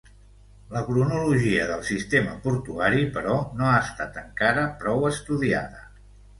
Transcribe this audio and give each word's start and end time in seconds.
La 0.75 0.79
cronologia 0.87 1.67
del 1.73 1.83
sistema 1.89 2.33
portuari, 2.47 3.05
però, 3.19 3.37
no 3.61 3.71
ha 3.75 3.77
estat 3.85 4.21
encara 4.25 4.67
prou 4.83 5.09
estudiada. 5.15 5.89